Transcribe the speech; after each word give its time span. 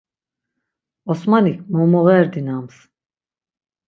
Osmanik 1.11 1.59
momoğerdinams. 1.73 2.75